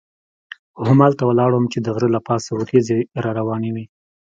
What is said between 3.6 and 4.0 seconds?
وې.